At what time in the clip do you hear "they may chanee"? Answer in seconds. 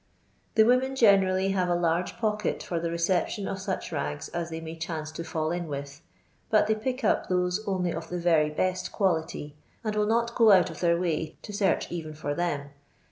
4.49-5.13